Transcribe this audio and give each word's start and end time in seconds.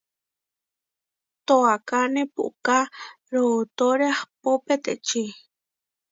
Toákane 1.45 2.21
puʼká 2.35 2.77
rootóre 3.31 4.07
ahpó 4.17 4.49
peteči. 4.65 5.23